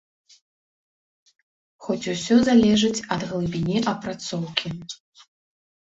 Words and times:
Хоць 1.87 2.07
усё 2.13 2.35
залежыць 2.49 3.05
ад 3.17 3.21
глыбіні 3.33 3.77
апрацоўкі. 3.93 4.69